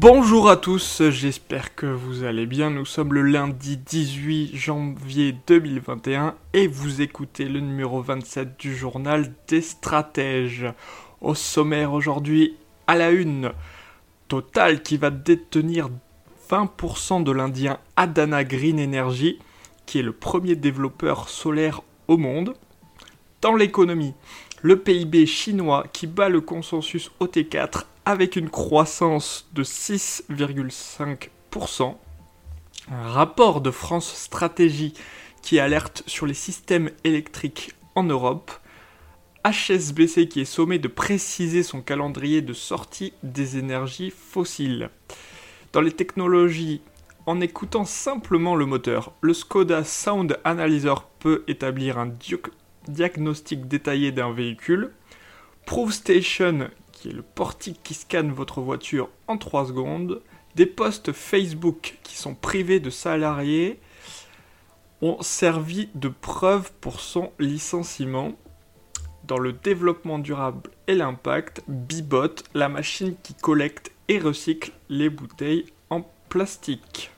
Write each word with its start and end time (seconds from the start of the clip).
Bonjour 0.00 0.48
à 0.48 0.56
tous, 0.56 1.02
j'espère 1.10 1.74
que 1.74 1.86
vous 1.86 2.22
allez 2.22 2.46
bien. 2.46 2.70
Nous 2.70 2.84
sommes 2.84 3.12
le 3.12 3.22
lundi 3.22 3.76
18 3.78 4.54
janvier 4.54 5.34
2021 5.48 6.36
et 6.52 6.68
vous 6.68 7.02
écoutez 7.02 7.46
le 7.46 7.58
numéro 7.58 8.00
27 8.00 8.56
du 8.60 8.76
journal 8.76 9.34
des 9.48 9.60
stratèges. 9.60 10.66
Au 11.20 11.34
sommaire 11.34 11.94
aujourd'hui, 11.94 12.54
à 12.86 12.94
la 12.94 13.10
une, 13.10 13.50
Total 14.28 14.84
qui 14.84 14.98
va 14.98 15.10
détenir 15.10 15.88
20% 16.48 17.24
de 17.24 17.32
l'Indien 17.32 17.80
Adana 17.96 18.44
Green 18.44 18.78
Energy, 18.78 19.40
qui 19.84 19.98
est 19.98 20.02
le 20.02 20.12
premier 20.12 20.54
développeur 20.54 21.28
solaire 21.28 21.80
au 22.06 22.18
monde. 22.18 22.54
Dans 23.40 23.56
l'économie, 23.56 24.14
le 24.62 24.78
PIB 24.78 25.26
chinois 25.26 25.86
qui 25.92 26.06
bat 26.06 26.28
le 26.28 26.40
consensus 26.40 27.10
OT4 27.20 27.82
avec 28.08 28.34
une 28.36 28.48
croissance 28.48 29.50
de 29.52 29.62
6,5%. 29.62 31.96
Un 32.90 33.02
rapport 33.02 33.60
de 33.60 33.70
France 33.70 34.14
Stratégie 34.14 34.94
qui 35.42 35.60
alerte 35.60 36.02
sur 36.06 36.24
les 36.24 36.32
systèmes 36.32 36.90
électriques 37.04 37.74
en 37.94 38.04
Europe. 38.04 38.50
HSBC 39.44 40.28
qui 40.28 40.40
est 40.40 40.46
sommé 40.46 40.78
de 40.78 40.88
préciser 40.88 41.62
son 41.62 41.82
calendrier 41.82 42.40
de 42.40 42.54
sortie 42.54 43.12
des 43.22 43.58
énergies 43.58 44.10
fossiles. 44.10 44.88
Dans 45.74 45.82
les 45.82 45.92
technologies, 45.92 46.80
en 47.26 47.42
écoutant 47.42 47.84
simplement 47.84 48.56
le 48.56 48.64
moteur, 48.64 49.12
le 49.20 49.34
Skoda 49.34 49.84
Sound 49.84 50.38
Analyzer 50.44 51.02
peut 51.18 51.44
établir 51.46 51.98
un 51.98 52.10
diagnostic 52.88 53.68
détaillé 53.68 54.12
d'un 54.12 54.32
véhicule. 54.32 54.92
ProveStation 55.66 56.70
qui 56.98 57.08
est 57.08 57.12
le 57.12 57.22
portique 57.22 57.80
qui 57.82 57.94
scanne 57.94 58.32
votre 58.32 58.60
voiture 58.60 59.08
en 59.26 59.38
3 59.38 59.66
secondes, 59.66 60.22
des 60.54 60.66
posts 60.66 61.12
Facebook 61.12 61.98
qui 62.02 62.16
sont 62.16 62.34
privés 62.34 62.80
de 62.80 62.90
salariés 62.90 63.80
ont 65.00 65.22
servi 65.22 65.88
de 65.94 66.08
preuve 66.08 66.72
pour 66.80 67.00
son 67.00 67.32
licenciement. 67.38 68.32
Dans 69.24 69.38
le 69.38 69.52
développement 69.52 70.18
durable 70.18 70.70
et 70.86 70.94
l'impact, 70.94 71.62
Bibot, 71.68 72.34
la 72.54 72.68
machine 72.68 73.14
qui 73.22 73.34
collecte 73.34 73.92
et 74.08 74.18
recycle 74.18 74.72
les 74.88 75.10
bouteilles 75.10 75.66
en 75.90 76.02
plastique. 76.28 77.10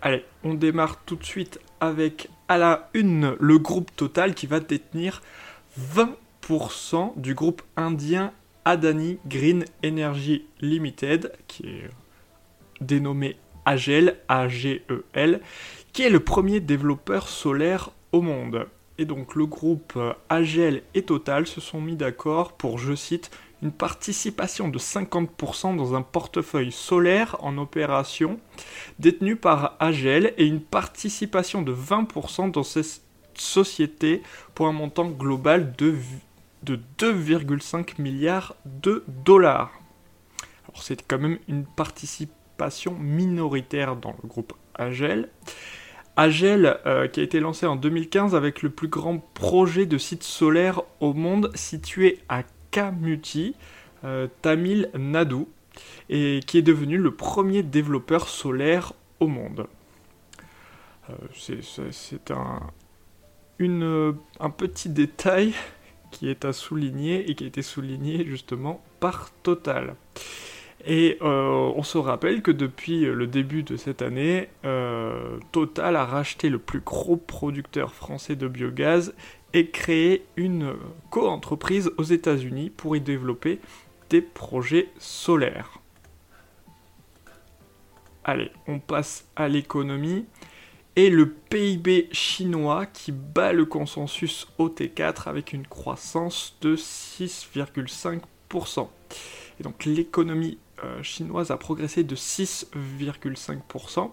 Allez, 0.00 0.24
on 0.44 0.54
démarre 0.54 1.00
tout 1.04 1.16
de 1.16 1.24
suite 1.24 1.58
avec 1.80 2.28
à 2.46 2.56
la 2.56 2.88
une 2.94 3.36
le 3.40 3.58
groupe 3.58 3.94
Total 3.96 4.34
qui 4.34 4.46
va 4.46 4.60
détenir 4.60 5.22
20% 5.78 7.20
du 7.20 7.34
groupe 7.34 7.62
indien 7.76 8.32
Adani 8.64 9.18
Green 9.26 9.64
Energy 9.84 10.46
Limited, 10.60 11.32
qui 11.48 11.66
est 11.66 11.90
dénommé 12.80 13.36
AGEL, 13.64 14.18
A-G-E-L, 14.28 15.40
qui 15.92 16.02
est 16.02 16.10
le 16.10 16.20
premier 16.20 16.60
développeur 16.60 17.28
solaire 17.28 17.90
au 18.12 18.20
monde. 18.20 18.66
Et 18.98 19.04
donc 19.04 19.34
le 19.34 19.46
groupe 19.46 19.98
AGEL 20.28 20.82
et 20.94 21.02
Total 21.02 21.46
se 21.46 21.60
sont 21.60 21.80
mis 21.80 21.96
d'accord 21.96 22.52
pour, 22.52 22.78
je 22.78 22.94
cite, 22.94 23.30
une 23.62 23.72
participation 23.72 24.68
de 24.68 24.78
50% 24.78 25.76
dans 25.76 25.94
un 25.94 26.02
portefeuille 26.02 26.72
solaire 26.72 27.36
en 27.40 27.58
opération 27.58 28.38
détenu 28.98 29.36
par 29.36 29.76
AGEL 29.80 30.34
et 30.38 30.46
une 30.46 30.60
participation 30.60 31.62
de 31.62 31.74
20% 31.74 32.50
dans 32.50 32.62
ces 32.62 32.82
sociétés 33.34 34.22
pour 34.54 34.68
un 34.68 34.72
montant 34.72 35.06
global 35.06 35.74
de, 35.76 35.96
de 36.62 36.78
2,5 36.98 38.00
milliards 38.00 38.54
de 38.64 39.04
dollars. 39.24 39.72
Alors 40.68 40.82
c'est 40.82 41.02
quand 41.06 41.18
même 41.18 41.38
une 41.48 41.64
participation 41.64 42.96
minoritaire 42.98 43.96
dans 43.96 44.14
le 44.22 44.28
groupe 44.28 44.52
AGEL. 44.74 45.30
AGEL 46.16 46.80
euh, 46.86 47.06
qui 47.06 47.20
a 47.20 47.22
été 47.22 47.38
lancé 47.38 47.66
en 47.66 47.76
2015 47.76 48.34
avec 48.34 48.62
le 48.62 48.70
plus 48.70 48.88
grand 48.88 49.18
projet 49.34 49.86
de 49.86 49.98
site 49.98 50.24
solaire 50.24 50.82
au 51.00 51.14
monde 51.14 51.52
situé 51.54 52.18
à 52.28 52.42
Kamuti, 52.70 53.54
euh, 54.04 54.28
Tamil 54.42 54.90
Nadu, 54.96 55.46
et 56.08 56.40
qui 56.46 56.58
est 56.58 56.62
devenu 56.62 56.98
le 56.98 57.10
premier 57.12 57.62
développeur 57.62 58.28
solaire 58.28 58.92
au 59.20 59.26
monde. 59.26 59.66
Euh, 61.10 61.14
c'est 61.90 62.30
un, 62.30 62.60
un 63.58 64.50
petit 64.50 64.88
détail 64.88 65.54
qui 66.10 66.28
est 66.28 66.44
à 66.44 66.52
souligner 66.52 67.30
et 67.30 67.34
qui 67.34 67.44
a 67.44 67.46
été 67.46 67.62
souligné 67.62 68.24
justement 68.24 68.82
par 69.00 69.30
Total. 69.42 69.94
Et 70.86 71.18
euh, 71.22 71.72
on 71.74 71.82
se 71.82 71.98
rappelle 71.98 72.40
que 72.40 72.52
depuis 72.52 73.00
le 73.00 73.26
début 73.26 73.64
de 73.64 73.76
cette 73.76 74.00
année, 74.00 74.48
Total 75.50 75.96
a 75.96 76.04
racheté 76.04 76.48
le 76.50 76.58
plus 76.58 76.80
gros 76.80 77.16
producteur 77.16 77.94
français 77.94 78.36
de 78.36 78.46
biogaz 78.46 79.12
et 79.54 79.70
créé 79.70 80.26
une 80.36 80.74
co-entreprise 81.10 81.90
aux 81.96 82.04
États-Unis 82.04 82.70
pour 82.70 82.96
y 82.96 83.00
développer 83.00 83.60
des 84.10 84.20
projets 84.20 84.88
solaires. 84.98 85.78
Allez, 88.24 88.50
on 88.66 88.78
passe 88.78 89.26
à 89.36 89.48
l'économie. 89.48 90.26
Et 90.96 91.10
le 91.10 91.30
PIB 91.30 92.08
chinois 92.10 92.86
qui 92.86 93.12
bat 93.12 93.52
le 93.52 93.64
consensus 93.64 94.48
OT4 94.58 95.28
avec 95.28 95.52
une 95.52 95.66
croissance 95.66 96.56
de 96.60 96.74
6,5%. 96.74 98.88
Et 99.60 99.62
donc 99.62 99.84
l'économie 99.84 100.58
euh, 100.82 101.00
chinoise 101.02 101.52
a 101.52 101.56
progressé 101.56 102.02
de 102.02 102.16
6,5% 102.16 104.10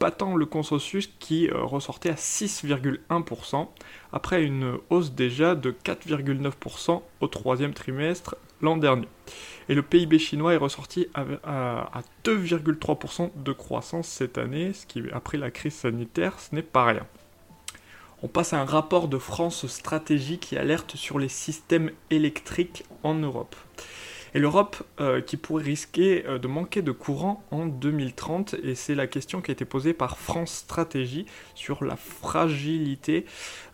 battant 0.00 0.36
le 0.36 0.46
consensus 0.46 1.10
qui 1.18 1.48
euh, 1.48 1.62
ressortait 1.62 2.10
à 2.10 2.14
6,1%, 2.14 3.68
après 4.12 4.42
une 4.44 4.78
hausse 4.90 5.12
déjà 5.12 5.54
de 5.54 5.70
4,9% 5.70 7.02
au 7.20 7.26
troisième 7.26 7.74
trimestre 7.74 8.36
l'an 8.60 8.76
dernier. 8.76 9.08
Et 9.68 9.74
le 9.74 9.82
PIB 9.82 10.18
chinois 10.18 10.54
est 10.54 10.58
ressorti 10.58 11.06
à, 11.14 12.02
2,3% 12.24 13.30
de 13.36 13.52
croissance 13.52 14.08
cette 14.08 14.38
année, 14.38 14.72
ce 14.72 14.86
qui, 14.86 15.02
après 15.12 15.38
la 15.38 15.50
crise 15.50 15.74
sanitaire, 15.74 16.40
ce 16.40 16.54
n'est 16.54 16.62
pas 16.62 16.84
rien. 16.84 17.06
On 18.22 18.28
passe 18.28 18.52
à 18.52 18.60
un 18.60 18.64
rapport 18.64 19.06
de 19.06 19.18
France 19.18 19.66
Stratégie 19.68 20.38
qui 20.38 20.56
alerte 20.56 20.96
sur 20.96 21.18
les 21.18 21.28
systèmes 21.28 21.92
électriques 22.10 22.84
en 23.04 23.14
Europe 23.14 23.54
et 24.34 24.38
l'Europe 24.38 24.82
euh, 25.00 25.20
qui 25.20 25.36
pourrait 25.36 25.64
risquer 25.64 26.24
euh, 26.26 26.38
de 26.38 26.48
manquer 26.48 26.82
de 26.82 26.92
courant 26.92 27.44
en 27.50 27.66
2030. 27.66 28.54
Et 28.62 28.74
c'est 28.74 28.94
la 28.94 29.06
question 29.06 29.40
qui 29.40 29.50
a 29.50 29.52
été 29.52 29.64
posée 29.64 29.92
par 29.92 30.18
France 30.18 30.52
Stratégie 30.52 31.26
sur 31.54 31.84
la 31.84 31.96
fragilité 31.96 33.24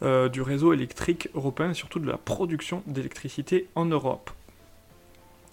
euh, 0.03 0.29
du 0.29 0.43
réseau 0.43 0.73
électrique 0.73 1.29
européen 1.35 1.71
et 1.71 1.75
surtout 1.75 1.99
de 1.99 2.09
la 2.09 2.19
production 2.19 2.83
d'électricité 2.87 3.69
en 3.75 3.87
Europe 3.87 4.31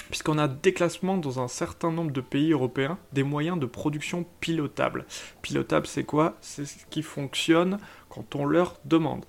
puisqu'on 0.09 0.37
a 0.37 0.49
déclassement 0.49 1.15
dans 1.15 1.39
un 1.39 1.47
certain 1.47 1.89
nombre 1.89 2.11
de 2.11 2.19
pays 2.19 2.51
européens 2.51 2.97
des 3.13 3.23
moyens 3.23 3.57
de 3.57 3.65
production 3.65 4.25
pilotables. 4.41 5.05
Pilotable, 5.41 5.87
c'est 5.87 6.03
quoi? 6.03 6.35
C'est 6.41 6.65
ce 6.65 6.85
qui 6.89 7.01
fonctionne 7.01 7.77
quand 8.09 8.35
on 8.35 8.43
leur 8.43 8.77
demande 8.83 9.23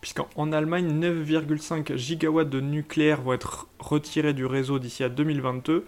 puisqu'en 0.00 0.52
Allemagne, 0.52 0.88
9,5 1.00 1.96
gigawatts 1.96 2.50
de 2.50 2.60
nucléaire 2.60 3.22
vont 3.22 3.32
être 3.32 3.68
retirés 3.78 4.34
du 4.34 4.46
réseau 4.46 4.78
d'ici 4.78 5.04
à 5.04 5.08
2022, 5.08 5.84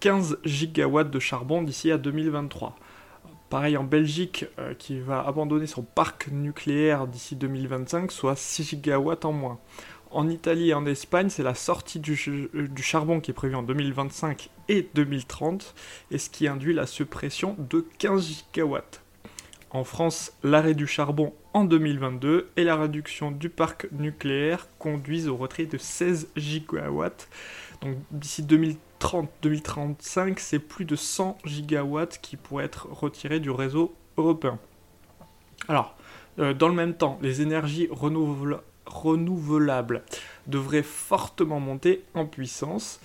15 0.00 0.38
gigawatts 0.44 1.10
de 1.10 1.18
charbon 1.18 1.62
d'ici 1.62 1.90
à 1.90 1.98
2023. 1.98 2.76
Pareil 3.48 3.76
en 3.76 3.84
Belgique, 3.84 4.46
euh, 4.58 4.74
qui 4.74 4.98
va 4.98 5.24
abandonner 5.24 5.66
son 5.66 5.82
parc 5.82 6.28
nucléaire 6.32 7.06
d'ici 7.06 7.36
2025, 7.36 8.10
soit 8.10 8.36
6 8.36 8.64
gigawatts 8.70 9.24
en 9.24 9.32
moins. 9.32 9.58
En 10.10 10.28
Italie 10.28 10.70
et 10.70 10.74
en 10.74 10.86
Espagne, 10.86 11.28
c'est 11.28 11.42
la 11.42 11.54
sortie 11.54 12.00
du, 12.00 12.14
du, 12.52 12.82
charbon 12.82 13.20
qui 13.20 13.32
est 13.32 13.34
prévue 13.34 13.54
en 13.54 13.62
2025 13.62 14.50
et 14.68 14.88
2030, 14.94 15.74
et 16.10 16.18
ce 16.18 16.30
qui 16.30 16.48
induit 16.48 16.74
la 16.74 16.86
suppression 16.86 17.56
de 17.58 17.84
15 17.98 18.44
gigawatts. 18.52 19.02
En 19.70 19.84
France, 19.84 20.32
l'arrêt 20.42 20.74
du 20.74 20.86
charbon 20.86 21.34
en 21.52 21.64
2022 21.64 22.50
et 22.56 22.64
la 22.64 22.76
réduction 22.76 23.30
du 23.30 23.48
parc 23.48 23.88
nucléaire 23.92 24.68
conduisent 24.78 25.28
au 25.28 25.36
retrait 25.36 25.66
de 25.66 25.76
16 25.76 26.28
gigawatts. 26.36 27.28
Donc 27.82 27.96
d'ici 28.10 28.42
2030-2035, 28.42 30.34
c'est 30.38 30.60
plus 30.60 30.84
de 30.84 30.94
100 30.94 31.38
gigawatts 31.44 32.20
qui 32.22 32.36
pourraient 32.36 32.64
être 32.64 32.88
retirés 32.90 33.40
du 33.40 33.50
réseau 33.50 33.94
européen. 34.16 34.58
Alors, 35.68 35.96
euh, 36.38 36.54
dans 36.54 36.68
le 36.68 36.74
même 36.74 36.94
temps, 36.94 37.18
les 37.20 37.42
énergies 37.42 37.88
renouvelables 38.86 40.04
devraient 40.46 40.82
fortement 40.82 41.58
monter 41.60 42.04
en 42.14 42.24
puissance. 42.24 43.00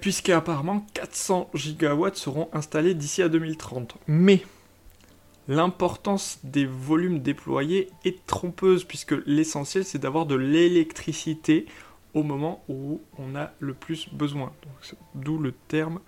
Puisqu'apparemment 0.00 0.84
400 0.92 1.48
gigawatts 1.54 2.16
seront 2.16 2.50
installés 2.52 2.92
d'ici 2.92 3.22
à 3.22 3.28
2030. 3.28 3.96
Mais 4.08 4.42
l'importance 5.50 6.38
des 6.44 6.64
volumes 6.64 7.18
déployés 7.18 7.90
est 8.04 8.24
trompeuse 8.24 8.84
puisque 8.84 9.16
l'essentiel 9.26 9.84
c'est 9.84 9.98
d'avoir 9.98 10.24
de 10.24 10.36
l'électricité 10.36 11.66
au 12.14 12.22
moment 12.22 12.62
où 12.68 13.00
on 13.18 13.34
a 13.34 13.50
le 13.58 13.74
plus 13.74 14.08
besoin. 14.12 14.52
D'où 15.16 15.38
le 15.38 15.50
terme 15.50 15.98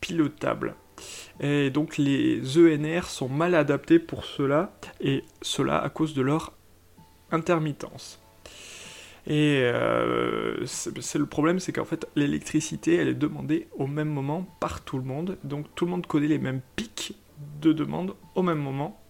pilotable. 0.00 0.74
Et 1.38 1.70
donc 1.70 1.98
les 1.98 2.58
ENR 2.58 3.04
sont 3.04 3.28
mal 3.28 3.54
adaptés 3.54 4.00
pour 4.00 4.24
cela, 4.24 4.72
et 5.00 5.22
cela 5.40 5.78
à 5.78 5.88
cause 5.88 6.12
de 6.12 6.22
leur 6.22 6.52
intermittence. 7.30 8.20
Et 9.26 9.60
euh, 9.62 10.66
c'est 10.66 11.18
le 11.18 11.26
problème, 11.26 11.60
c'est 11.60 11.72
qu'en 11.72 11.84
fait 11.84 12.08
l'électricité, 12.16 12.96
elle 12.96 13.08
est 13.08 13.14
demandée 13.14 13.68
au 13.78 13.86
même 13.86 14.08
moment 14.08 14.46
par 14.58 14.82
tout 14.82 14.98
le 14.98 15.04
monde, 15.04 15.38
donc 15.44 15.66
tout 15.76 15.84
le 15.84 15.92
monde 15.92 16.06
connaît 16.06 16.26
les 16.26 16.38
mêmes 16.38 16.60
pics 16.74 17.14
de 17.60 17.72
demande 17.72 18.14
au 18.34 18.42
même 18.42 18.58
moment. 18.58 19.00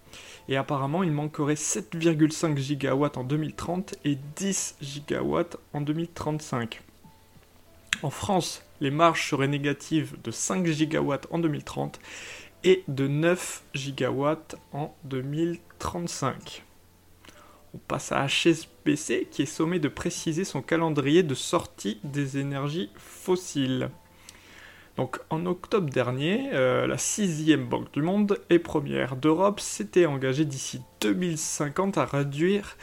Et 0.48 0.56
apparemment, 0.56 1.02
il 1.02 1.12
manquerait 1.12 1.54
7,5 1.54 2.56
gigawatts 2.56 3.16
en 3.16 3.24
2030 3.24 3.94
et 4.04 4.18
10 4.36 4.76
gigawatts 4.80 5.56
en 5.72 5.80
2035. 5.80 6.82
En 8.02 8.10
France, 8.10 8.62
les 8.80 8.90
marges 8.90 9.28
seraient 9.28 9.48
négatives 9.48 10.16
de 10.24 10.30
5 10.30 10.66
gigawatts 10.66 11.26
en 11.30 11.38
2030 11.38 12.00
et 12.64 12.82
de 12.88 13.06
9 13.06 13.62
gigawatts 13.74 14.56
en 14.72 14.94
2035. 15.04 16.64
On 17.74 17.78
passe 17.78 18.10
à 18.10 18.26
HSBC 18.26 19.28
qui 19.30 19.42
est 19.42 19.46
sommé 19.46 19.78
de 19.78 19.88
préciser 19.88 20.44
son 20.44 20.62
calendrier 20.62 21.22
de 21.22 21.34
sortie 21.34 22.00
des 22.02 22.38
énergies 22.38 22.90
fossiles. 22.96 23.90
Donc 25.00 25.18
en 25.30 25.46
octobre 25.46 25.88
dernier, 25.88 26.50
euh, 26.52 26.86
la 26.86 26.98
sixième 26.98 27.64
banque 27.64 27.90
du 27.94 28.02
monde 28.02 28.38
et 28.50 28.58
première 28.58 29.16
d'Europe 29.16 29.58
s'était 29.58 30.04
engagée 30.04 30.44
d'ici 30.44 30.82
2050 31.00 31.96
à 31.96 32.04
réduire 32.04 32.76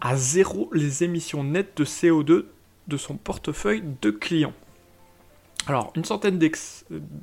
à 0.00 0.16
zéro 0.16 0.68
les 0.72 1.04
émissions 1.04 1.44
nettes 1.44 1.76
de 1.76 1.84
CO2 1.84 2.46
de 2.88 2.96
son 2.96 3.14
portefeuille 3.14 3.84
de 4.02 4.10
clients. 4.10 4.52
Alors 5.68 5.92
une 5.94 6.04
centaine 6.04 6.40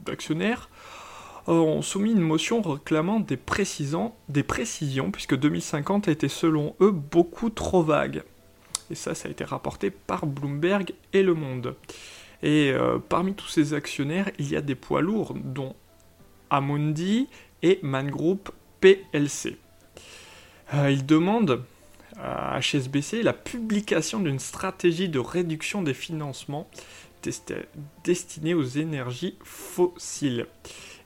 d'actionnaires 0.05 0.69
ont 1.47 1.81
soumis 1.81 2.13
une 2.13 2.21
motion 2.21 2.61
réclamant 2.61 3.19
des, 3.19 3.37
des 4.29 4.43
précisions, 4.43 5.11
puisque 5.11 5.35
2050 5.35 6.07
était 6.07 6.29
selon 6.29 6.73
eux 6.79 6.91
beaucoup 6.91 7.49
trop 7.49 7.83
vague. 7.83 8.23
Et 8.89 8.95
ça, 8.95 9.13
ça 9.13 9.27
a 9.27 9.31
été 9.31 9.43
rapporté 9.43 9.91
par 9.91 10.25
Bloomberg 10.25 10.93
et 11.11 11.21
Le 11.21 11.33
Monde. 11.33 11.75
Et 12.43 12.71
euh, 12.71 12.99
parmi 12.99 13.33
tous 13.33 13.47
ces 13.47 13.73
actionnaires, 13.73 14.29
il 14.37 14.49
y 14.49 14.55
a 14.55 14.61
des 14.61 14.75
poids 14.75 15.01
lourds, 15.01 15.33
dont 15.35 15.75
Amundi 16.49 17.27
et 17.63 17.79
Man 17.81 18.09
Group 18.09 18.51
PLC. 18.79 19.57
Euh, 20.73 20.91
ils 20.91 21.05
demandent 21.05 21.63
à 22.19 22.59
HSBC 22.59 23.23
la 23.23 23.33
publication 23.33 24.19
d'une 24.19 24.39
stratégie 24.39 25.09
de 25.09 25.19
réduction 25.19 25.81
des 25.81 25.93
financements 25.93 26.67
destinée 28.03 28.53
aux 28.53 28.63
énergies 28.63 29.35
fossiles 29.43 30.45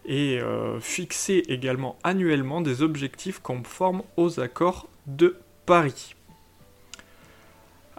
et 0.05 0.39
euh, 0.39 0.79
fixer 0.79 1.43
également 1.47 1.97
annuellement 2.03 2.61
des 2.61 2.81
objectifs 2.81 3.39
conformes 3.39 4.03
aux 4.17 4.39
accords 4.39 4.89
de 5.07 5.37
Paris. 5.65 6.15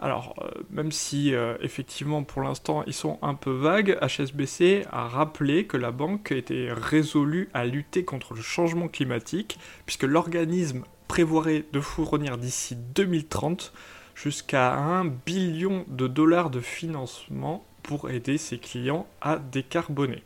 Alors, 0.03 0.35
euh, 0.41 0.63
même 0.69 0.91
si 0.91 1.33
euh, 1.33 1.55
effectivement 1.61 2.23
pour 2.23 2.41
l'instant 2.41 2.83
ils 2.85 2.93
sont 2.93 3.19
un 3.21 3.35
peu 3.35 3.51
vagues, 3.51 3.97
HSBC 4.01 4.85
a 4.91 5.07
rappelé 5.07 5.65
que 5.65 5.77
la 5.77 5.91
banque 5.91 6.33
était 6.33 6.67
résolue 6.73 7.49
à 7.53 7.63
lutter 7.63 8.03
contre 8.03 8.33
le 8.33 8.41
changement 8.41 8.89
climatique, 8.89 9.57
puisque 9.85 10.03
l'organisme 10.03 10.83
prévoirait 11.07 11.63
de 11.71 11.79
fournir 11.79 12.37
d'ici 12.37 12.75
2030 12.75 13.71
jusqu'à 14.13 14.73
1 14.73 15.05
billion 15.05 15.85
de 15.87 16.07
dollars 16.07 16.49
de 16.49 16.59
financement 16.59 17.65
pour 17.81 18.09
aider 18.09 18.37
ses 18.37 18.57
clients 18.57 19.07
à 19.21 19.37
décarboner. 19.37 20.21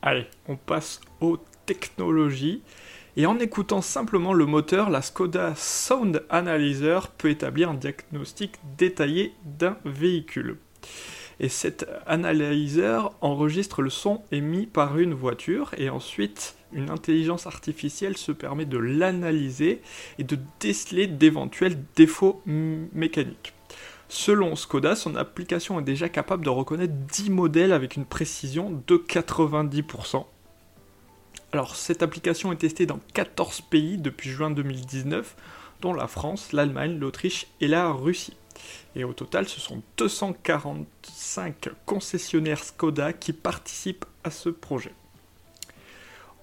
Allez, 0.00 0.26
on 0.48 0.56
passe 0.56 1.02
aux 1.20 1.36
technologies. 1.66 2.62
Et 3.16 3.26
en 3.26 3.38
écoutant 3.38 3.80
simplement 3.80 4.32
le 4.32 4.44
moteur, 4.44 4.90
la 4.90 5.00
Skoda 5.00 5.54
Sound 5.56 6.24
Analyzer 6.30 7.08
peut 7.12 7.30
établir 7.30 7.70
un 7.70 7.74
diagnostic 7.74 8.56
détaillé 8.76 9.34
d'un 9.44 9.76
véhicule. 9.84 10.56
Et 11.38 11.48
cet 11.48 11.86
analyzer 12.06 13.12
enregistre 13.20 13.82
le 13.82 13.90
son 13.90 14.22
émis 14.32 14.66
par 14.66 14.98
une 14.98 15.14
voiture 15.14 15.70
et 15.78 15.90
ensuite 15.90 16.56
une 16.72 16.90
intelligence 16.90 17.46
artificielle 17.46 18.16
se 18.16 18.32
permet 18.32 18.66
de 18.66 18.78
l'analyser 18.78 19.80
et 20.18 20.24
de 20.24 20.38
déceler 20.58 21.06
d'éventuels 21.06 21.78
défauts 21.94 22.42
mécaniques. 22.46 23.52
Selon 24.08 24.56
Skoda, 24.56 24.96
son 24.96 25.14
application 25.14 25.78
est 25.78 25.84
déjà 25.84 26.08
capable 26.08 26.44
de 26.44 26.50
reconnaître 26.50 26.94
10 27.12 27.30
modèles 27.30 27.72
avec 27.72 27.96
une 27.96 28.06
précision 28.06 28.82
de 28.86 28.96
90%. 28.96 30.24
Alors 31.54 31.76
cette 31.76 32.02
application 32.02 32.50
est 32.50 32.56
testée 32.56 32.84
dans 32.84 32.98
14 33.12 33.60
pays 33.60 33.96
depuis 33.96 34.28
juin 34.28 34.50
2019, 34.50 35.36
dont 35.82 35.94
la 35.94 36.08
France, 36.08 36.50
l'Allemagne, 36.50 36.98
l'Autriche 36.98 37.46
et 37.60 37.68
la 37.68 37.92
Russie. 37.92 38.36
Et 38.96 39.04
au 39.04 39.12
total, 39.12 39.46
ce 39.46 39.60
sont 39.60 39.80
245 39.96 41.68
concessionnaires 41.86 42.64
Skoda 42.64 43.12
qui 43.12 43.32
participent 43.32 44.04
à 44.24 44.32
ce 44.32 44.48
projet. 44.48 44.94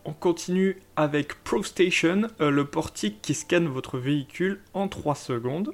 On 0.06 0.14
continue 0.14 0.82
avec 0.96 1.44
ProStation, 1.44 2.30
euh, 2.40 2.50
le 2.50 2.64
portique 2.64 3.22
qui 3.22 3.34
scanne 3.34 3.68
votre 3.68 3.98
véhicule 3.98 4.62
en 4.74 4.88
3 4.88 5.16
secondes. 5.16 5.74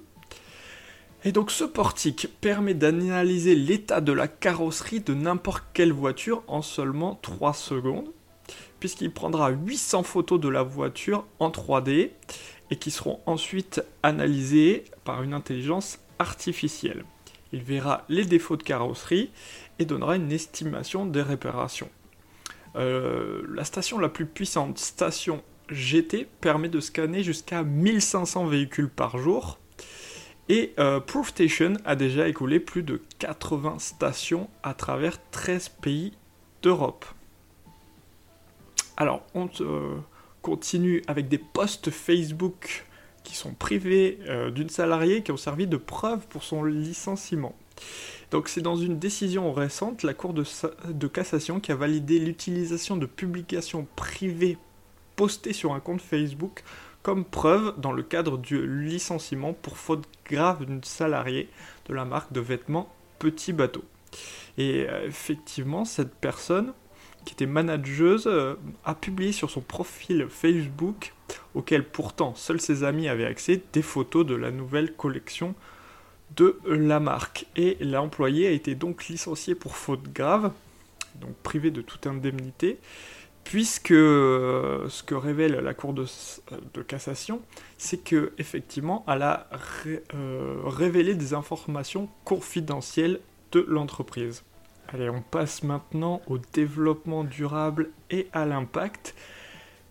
Et 1.23 1.31
donc 1.31 1.51
ce 1.51 1.63
portique 1.63 2.27
permet 2.41 2.73
d'analyser 2.73 3.53
l'état 3.53 4.01
de 4.01 4.13
la 4.13 4.27
carrosserie 4.27 5.01
de 5.01 5.13
n'importe 5.13 5.63
quelle 5.75 5.93
voiture 5.93 6.41
en 6.47 6.63
seulement 6.63 7.19
3 7.21 7.53
secondes, 7.53 8.11
puisqu'il 8.79 9.11
prendra 9.11 9.49
800 9.49 10.03
photos 10.03 10.39
de 10.39 10.49
la 10.49 10.63
voiture 10.63 11.25
en 11.39 11.49
3D 11.49 12.11
et 12.69 12.75
qui 12.75 12.91
seront 12.91 13.19
ensuite 13.25 13.83
analysées 14.03 14.85
par 15.03 15.23
une 15.23 15.33
intelligence 15.33 15.99
artificielle. 16.19 17.05
Il 17.53 17.61
verra 17.61 18.03
les 18.09 18.25
défauts 18.25 18.57
de 18.57 18.63
carrosserie 18.63 19.31
et 19.79 19.85
donnera 19.85 20.15
une 20.15 20.31
estimation 20.31 21.05
des 21.05 21.21
réparations. 21.21 21.89
Euh, 22.75 23.43
la 23.49 23.63
station 23.63 23.99
la 23.99 24.09
plus 24.09 24.25
puissante, 24.25 24.77
station 24.77 25.41
GT, 25.69 26.27
permet 26.41 26.69
de 26.69 26.79
scanner 26.79 27.23
jusqu'à 27.23 27.63
1500 27.63 28.47
véhicules 28.47 28.89
par 28.89 29.17
jour 29.17 29.59
et 30.49 30.73
euh, 30.79 30.99
ProofStation 30.99 31.73
a 31.85 31.95
déjà 31.95 32.27
écoulé 32.27 32.59
plus 32.59 32.83
de 32.83 33.01
80 33.19 33.79
stations 33.79 34.49
à 34.63 34.73
travers 34.73 35.17
13 35.31 35.69
pays 35.81 36.13
d'Europe. 36.61 37.05
Alors, 38.97 39.21
on 39.35 39.47
euh, 39.61 39.97
continue 40.41 41.03
avec 41.07 41.27
des 41.27 41.37
posts 41.37 41.91
Facebook 41.91 42.85
qui 43.23 43.35
sont 43.35 43.53
privés 43.53 44.19
euh, 44.27 44.49
d'une 44.49 44.69
salariée 44.69 45.21
qui 45.21 45.31
ont 45.31 45.37
servi 45.37 45.67
de 45.67 45.77
preuve 45.77 46.25
pour 46.27 46.43
son 46.43 46.63
licenciement. 46.63 47.55
Donc 48.31 48.49
c'est 48.49 48.61
dans 48.61 48.75
une 48.75 48.99
décision 48.99 49.53
récente, 49.53 50.03
la 50.03 50.13
Cour 50.13 50.33
de, 50.33 51.07
cassation 51.07 51.59
qui 51.59 51.71
a 51.71 51.75
validé 51.75 52.19
l'utilisation 52.19 52.97
de 52.97 53.05
publications 53.05 53.87
privées 53.95 54.57
postées 55.15 55.53
sur 55.53 55.73
un 55.73 55.79
compte 55.79 56.01
Facebook 56.01 56.63
comme 57.03 57.23
preuve 57.23 57.79
dans 57.79 57.91
le 57.91 58.03
cadre 58.03 58.37
du 58.37 58.65
licenciement 58.67 59.53
pour 59.53 59.77
faute 59.77 60.03
grave 60.25 60.65
d'une 60.65 60.83
salariée 60.83 61.49
de 61.87 61.93
la 61.93 62.03
marque 62.03 62.33
de 62.33 62.41
vêtements 62.41 62.93
Petit 63.19 63.53
Bateau. 63.53 63.83
Et 64.57 64.87
euh, 64.89 65.07
effectivement, 65.07 65.85
cette 65.85 66.13
personne, 66.15 66.73
qui 67.25 67.33
était 67.33 67.45
manageuse, 67.45 68.27
euh, 68.27 68.55
a 68.85 68.95
publié 68.95 69.31
sur 69.31 69.49
son 69.49 69.61
profil 69.61 70.27
Facebook, 70.29 71.13
auquel 71.55 71.83
pourtant 71.83 72.35
seuls 72.35 72.61
ses 72.61 72.83
amis 72.83 73.07
avaient 73.07 73.25
accès, 73.25 73.61
des 73.73 73.81
photos 73.81 74.25
de 74.25 74.35
la 74.35 74.51
nouvelle 74.51 74.93
collection 74.93 75.55
de 76.35 76.59
la 76.65 76.99
marque. 76.99 77.45
Et 77.55 77.77
l'employé 77.81 78.47
a 78.47 78.51
été 78.51 78.75
donc 78.75 79.07
licencié 79.07 79.55
pour 79.55 79.75
faute 79.75 80.03
grave, 80.13 80.51
donc 81.15 81.35
privé 81.43 81.71
de 81.71 81.81
toute 81.81 82.07
indemnité, 82.07 82.77
puisque 83.43 83.91
euh, 83.91 84.89
ce 84.89 85.03
que 85.03 85.15
révèle 85.15 85.53
la 85.53 85.73
Cour 85.73 85.93
de, 85.93 86.05
de 86.73 86.81
cassation, 86.81 87.41
c'est 87.77 88.03
que 88.03 88.33
effectivement, 88.37 89.05
elle 89.07 89.21
a 89.21 89.47
euh, 89.85 90.61
révélé 90.65 91.15
des 91.15 91.33
informations 91.33 92.09
confidentielles 92.25 93.19
de 93.53 93.65
l'entreprise. 93.67 94.43
Allez, 94.89 95.09
on 95.09 95.21
passe 95.21 95.63
maintenant 95.63 96.21
au 96.27 96.37
développement 96.37 97.25
durable 97.25 97.89
et 98.09 98.27
à 98.31 98.45
l'impact. 98.45 99.15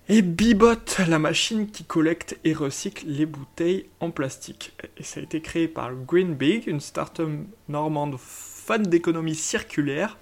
Et 0.08 0.22
Bibot, 0.22 0.76
la 1.06 1.18
machine 1.18 1.70
qui 1.70 1.84
collecte 1.84 2.38
et 2.44 2.54
recycle 2.54 3.04
les 3.06 3.26
bouteilles 3.26 3.90
en 4.00 4.10
plastique. 4.10 4.72
Et 4.96 5.02
ça 5.02 5.20
a 5.20 5.22
été 5.22 5.42
créé 5.42 5.68
par 5.68 5.94
Green 5.94 6.34
Big, 6.34 6.66
une 6.66 6.80
start-up 6.80 7.28
normande 7.68 8.16
fan 8.18 8.84
d'économie 8.84 9.34
circulaire, 9.34 10.16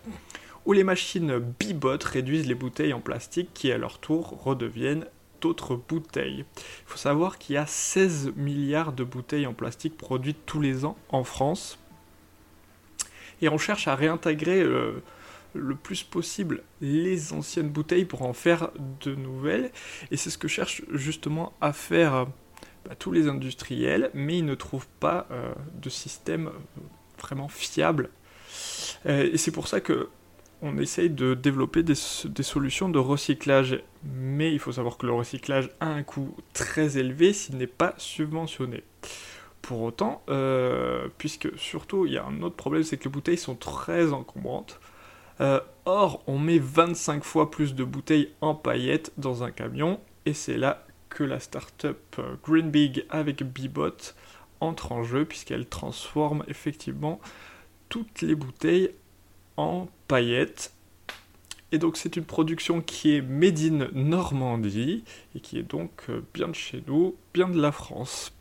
où 0.67 0.73
les 0.73 0.85
machines 0.85 1.39
Bibot 1.39 1.99
réduisent 2.03 2.49
les 2.49 2.55
bouteilles 2.57 2.95
en 2.95 3.01
plastique 3.01 3.51
qui 3.55 3.71
à 3.71 3.79
leur 3.79 3.99
tour 3.99 4.43
redeviennent 4.43 5.07
d'autres 5.41 5.77
bouteilles. 5.77 6.47
Il 6.57 6.87
faut 6.87 6.99
savoir 6.99 7.39
qu'il 7.39 7.55
y 7.55 7.59
a 7.59 7.67
16 7.67 8.33
milliards 8.35 8.93
de 8.93 9.05
bouteilles 9.05 9.47
en 9.47 9.55
plastique 9.55 9.97
produites 9.97 10.47
tous 10.47 10.61
les 10.61 10.85
ans 10.85 10.97
en 11.11 11.23
France. 11.23 11.79
Et 13.43 13.49
on 13.49 13.59
cherche 13.59 13.89
à 13.89 13.95
réintégrer 13.95 14.61
euh, 14.61 15.03
le 15.55 15.75
plus 15.75 16.03
possible 16.03 16.63
les 16.81 17.33
anciennes 17.33 17.69
bouteilles 17.69 18.05
pour 18.05 18.23
en 18.23 18.33
faire 18.33 18.71
de 19.01 19.15
nouvelles. 19.15 19.71
Et 20.11 20.17
c'est 20.17 20.31
ce 20.31 20.39
que 20.39 20.49
cherchent 20.49 20.83
justement 20.93 21.53
à 21.61 21.73
faire 21.73 22.15
euh, 22.15 22.25
bah, 22.87 22.95
tous 22.99 23.13
les 23.13 23.29
industriels, 23.29 24.11
mais 24.15 24.39
ils 24.39 24.45
ne 24.45 24.55
trouvent 24.55 24.89
pas 25.01 25.27
euh, 25.31 25.53
de 25.81 25.89
système 25.89 26.51
vraiment 27.19 27.49
fiable. 27.49 28.11
et 29.07 29.39
c'est 29.39 29.51
pour 29.51 29.69
ça 29.69 29.81
que 29.81 30.09
on 30.65 30.79
essaye 30.79 31.11
de 31.11 31.35
développer 31.35 31.83
des, 31.83 31.95
solutions 31.95 32.89
de 32.89 32.99
recyclage. 32.99 33.83
Mais 34.03 34.53
il 34.53 34.59
faut 34.59 34.73
savoir 34.73 34.97
que 34.97 35.07
le 35.07 35.13
recyclage 35.13 35.69
a 35.79 35.87
un 35.87 36.03
coût 36.03 36.35
très 36.55 36.97
élevé 36.97 37.35
s'il 37.35 37.59
n'est 37.59 37.67
pas 37.67 37.95
subventionné. 37.99 38.83
Pour 39.67 39.81
autant, 39.81 40.23
puisque 41.17 41.49
surtout 41.59 42.05
il 42.05 42.13
y 42.13 42.19
a 42.19 42.25
un 42.25 42.43
autre 42.43 42.55
problème, 42.55 42.83
c'est 42.83 42.99
que 42.99 43.05
les 43.05 43.11
bouteilles 43.11 43.39
sont 43.39 43.55
très 43.55 44.13
encombrantes. 44.13 44.79
Euh, 45.41 45.61
or, 45.85 46.23
on 46.27 46.39
met 46.39 46.59
25 46.59 47.25
fois 47.25 47.51
plus 47.51 47.75
de 47.75 47.85
bouteilles 47.85 48.33
en 48.41 48.55
paillettes 48.55 49.13
dans 49.17 49.43
un 49.43 49.51
camion, 49.51 50.01
et 50.27 50.35
c'est 50.35 50.57
là 50.57 50.87
que 51.09 51.25
la 51.25 51.41
startup 51.41 51.99
euh, 52.19 52.37
Green 52.45 52.71
Big 52.71 53.05
avec 53.11 53.43
Bibot 53.43 54.15
entre 54.61 54.93
en 54.93 55.03
jeu, 55.03 55.25
puisqu'elle 55.25 55.67
transforme 55.67 56.45
effectivement 56.49 57.21
toutes 57.89 58.23
les 58.23 58.35
bouteilles 58.35 58.91
en 59.57 59.89
paillettes. 60.09 60.73
Et 61.73 61.79
donc 61.79 61.97
c'est 61.97 62.17
une 62.17 62.25
production 62.25 62.81
qui 62.81 63.17
est 63.17 63.23
made 63.23 63.59
in 63.59 63.89
Normandie, 63.93 65.03
et 65.35 65.41
qui 65.41 65.59
est 65.59 65.65
donc 65.65 66.05
euh, 66.09 66.23
bien 66.33 66.49
de 66.49 66.55
chez 66.55 66.83
nous, 66.87 67.17
bien 67.33 67.49
de 67.49 67.61
la 67.61 67.73
France. 67.73 68.34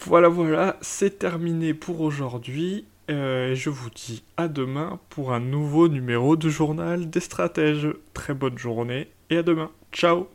Voilà, 0.00 0.28
voilà, 0.28 0.76
c'est 0.80 1.18
terminé 1.18 1.74
pour 1.74 2.00
aujourd'hui. 2.00 2.84
Euh, 3.10 3.54
je 3.54 3.70
vous 3.70 3.90
dis 3.90 4.22
à 4.36 4.48
demain 4.48 4.98
pour 5.10 5.32
un 5.32 5.40
nouveau 5.40 5.88
numéro 5.88 6.36
du 6.36 6.50
journal 6.50 7.10
des 7.10 7.20
stratèges. 7.20 7.88
Très 8.14 8.34
bonne 8.34 8.58
journée 8.58 9.08
et 9.30 9.38
à 9.38 9.42
demain. 9.42 9.70
Ciao 9.92 10.28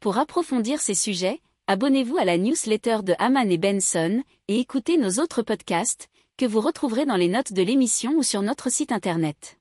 Pour 0.00 0.18
approfondir 0.18 0.80
ces 0.80 0.94
sujets, 0.94 1.40
abonnez-vous 1.66 2.18
à 2.18 2.24
la 2.24 2.36
newsletter 2.36 2.98
de 3.02 3.14
Haman 3.18 3.50
et 3.50 3.58
Benson 3.58 4.22
et 4.48 4.58
écoutez 4.58 4.98
nos 4.98 5.22
autres 5.22 5.42
podcasts 5.42 6.08
que 6.36 6.46
vous 6.46 6.60
retrouverez 6.60 7.06
dans 7.06 7.16
les 7.16 7.28
notes 7.28 7.52
de 7.52 7.62
l'émission 7.62 8.12
ou 8.16 8.22
sur 8.22 8.42
notre 8.42 8.70
site 8.70 8.92
internet. 8.92 9.58